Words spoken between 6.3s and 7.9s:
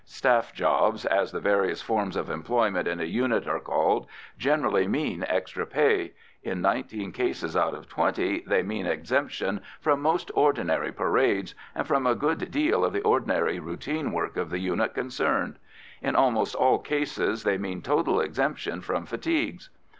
in nineteen cases out of